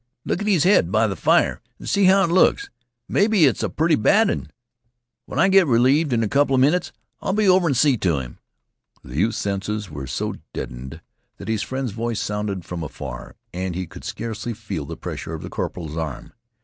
[0.25, 2.71] Look at his head by th' fire an' see how it looks.
[3.07, 4.49] Maybe it's a pretty bad un.
[5.27, 8.09] When I git relieved in a couple 'a minnits, I'll be over an' see t'
[8.09, 8.39] him."
[9.03, 11.01] The youth's senses were so deadened
[11.37, 15.43] that his friend's voice sounded from afar and he could scarcely feel the pressure of
[15.43, 16.33] the corporal's arm.